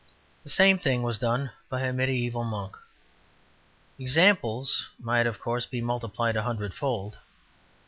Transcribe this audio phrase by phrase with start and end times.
[0.43, 2.75] The same thing was done by a mediæval monk.
[3.99, 7.19] Examples might, of course, be multiplied a hundred fold.